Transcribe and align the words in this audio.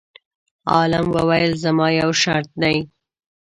عالم 0.73 1.05
وویل: 1.15 1.51
زما 1.63 1.87
یو 1.99 2.09
شرط 2.21 2.49
دی. 2.61 2.77